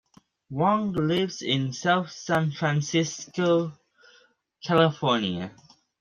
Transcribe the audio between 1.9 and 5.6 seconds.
San Francisco, California.